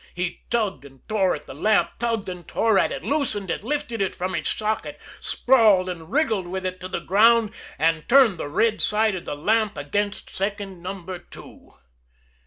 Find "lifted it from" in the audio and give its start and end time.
3.63-4.33